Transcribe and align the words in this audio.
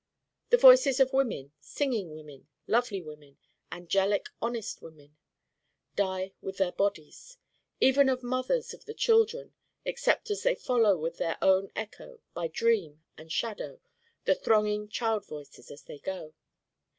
The 0.49 0.57
voices 0.57 0.99
of 0.99 1.13
women 1.13 1.51
singing 1.59 2.09
women, 2.11 2.47
lovely 2.65 3.03
women, 3.03 3.37
angelic 3.71 4.29
honest 4.41 4.81
women 4.81 5.15
die 5.95 6.33
with 6.41 6.57
their 6.57 6.71
bodies: 6.71 7.37
even 7.79 8.09
of 8.09 8.23
mothers 8.23 8.73
of 8.73 8.85
the 8.85 8.95
children 8.95 9.53
except 9.85 10.31
as 10.31 10.41
they 10.41 10.55
follow 10.55 10.97
with 10.97 11.17
their 11.19 11.37
own 11.39 11.69
echo, 11.75 12.19
by 12.33 12.47
dream 12.47 13.03
and 13.15 13.31
shadow, 13.31 13.79
the 14.25 14.33
thronging 14.33 14.89
child 14.89 15.27
Voices 15.27 15.69
as 15.69 15.83
they 15.83 15.99
go. 15.99 16.33